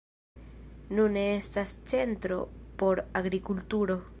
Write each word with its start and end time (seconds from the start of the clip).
Nune 0.99 1.25
estas 1.33 1.73
centro 1.93 2.39
por 2.81 3.05
agrikulturo. 3.23 4.03